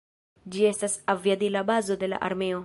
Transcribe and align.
Ĝi 0.55 0.65
estas 0.69 0.95
aviadila 1.15 1.65
bazo 1.71 1.99
de 2.05 2.11
la 2.13 2.25
armeo. 2.31 2.59